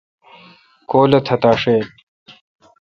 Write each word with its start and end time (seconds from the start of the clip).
کول 0.89 1.11
اہ۔ 1.15 1.21
تتاشیل 1.25 1.85